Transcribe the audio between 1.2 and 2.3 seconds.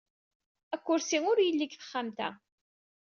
ur yelli deg texxamt-a.